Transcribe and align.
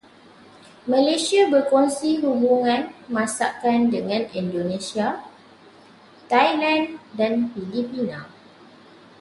Malaysia 0.91 1.41
berkongsi 1.53 2.09
hubungan 2.25 2.81
masakan 3.15 3.79
dengan 3.95 4.21
Indonesia, 4.41 5.07
Thailand 6.31 6.83
dan 7.19 7.33
Filipina. 7.53 8.19